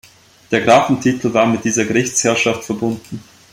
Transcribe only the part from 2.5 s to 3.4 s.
verbunden.